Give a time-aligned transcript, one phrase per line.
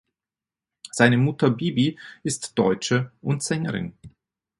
[0.89, 3.93] Seine Mutter Bibi ist Deutsche und Sängerin.